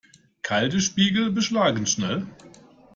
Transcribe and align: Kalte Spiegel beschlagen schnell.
Kalte 0.41 0.79
Spiegel 0.81 1.31
beschlagen 1.31 1.85
schnell. 1.85 2.25